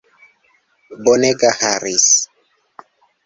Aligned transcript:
Bonega 1.03 1.51
Harris! 1.61 2.07